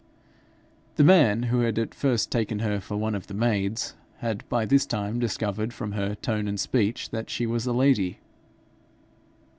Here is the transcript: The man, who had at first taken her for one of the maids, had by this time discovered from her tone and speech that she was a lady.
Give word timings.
The 0.95 1.03
man, 1.03 1.43
who 1.43 1.59
had 1.59 1.77
at 1.77 1.93
first 1.93 2.31
taken 2.31 2.57
her 2.57 2.79
for 2.79 2.97
one 2.97 3.13
of 3.13 3.27
the 3.27 3.35
maids, 3.35 3.93
had 4.17 4.43
by 4.49 4.65
this 4.65 4.87
time 4.87 5.19
discovered 5.19 5.75
from 5.75 5.91
her 5.91 6.15
tone 6.15 6.47
and 6.47 6.59
speech 6.59 7.11
that 7.11 7.29
she 7.29 7.45
was 7.45 7.67
a 7.67 7.71
lady. 7.71 8.17